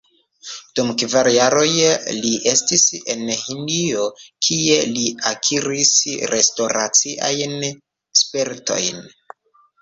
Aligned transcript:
Dum 0.77 0.87
kvar 1.01 1.27
jaroj 1.33 1.73
li 2.19 2.31
estis 2.51 2.85
en 3.15 3.21
Hindio, 3.41 4.07
kie 4.47 4.79
li 4.95 5.05
akiris 5.33 5.93
restoraciajn 6.33 7.55
spertojn. 8.23 8.99